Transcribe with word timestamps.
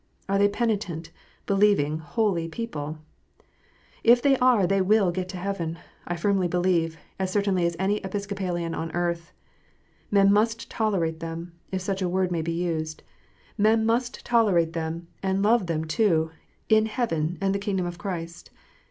Are 0.27 0.39
they 0.39 0.49
penitent, 0.49 1.11
believing, 1.45 1.99
holy 1.99 2.47
people 2.47 2.85
1 2.93 2.99
If 4.05 4.19
they 4.19 4.35
are, 4.39 4.65
they 4.65 4.81
will 4.81 5.11
get 5.11 5.29
to 5.29 5.37
heaven, 5.37 5.77
I 6.07 6.15
firmly 6.15 6.47
believe, 6.47 6.97
as 7.19 7.29
certainly 7.31 7.67
as 7.67 7.75
any 7.77 7.97
Episcopalian 7.97 8.73
on 8.73 8.91
earth. 8.93 9.31
Men 10.09 10.33
must 10.33 10.71
tolerate 10.71 11.19
them, 11.19 11.51
if 11.71 11.81
such 11.81 12.01
a 12.01 12.09
word 12.09 12.31
may 12.31 12.41
be 12.41 12.51
used, 12.51 13.03
men 13.59 13.85
must 13.85 14.25
tolerate 14.25 14.73
them, 14.73 15.01
see 15.01 15.01
them, 15.03 15.07
and 15.21 15.43
love 15.43 15.67
them 15.67 15.85
too, 15.85 16.31
in 16.67 16.87
heaven 16.87 17.37
and 17.39 17.53
the 17.53 17.59
kingdom 17.59 17.85
of 17.85 17.99
Christ. 17.99 18.49